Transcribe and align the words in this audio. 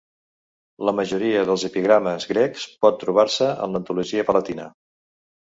La 0.87 0.93
majoria 0.99 1.43
dels 1.49 1.65
epigrames 1.69 2.25
grecs 2.31 2.65
pot 2.87 2.99
trobar-se 3.05 3.51
en 3.67 3.77
l'Antologia 3.79 4.27
palatina. 4.33 4.69